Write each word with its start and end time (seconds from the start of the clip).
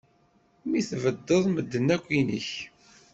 Mi 0.69 0.79
tbeddeḍ 0.89 1.43
medden 1.49 1.87
akk 1.95 2.05
yinek. 2.13 2.49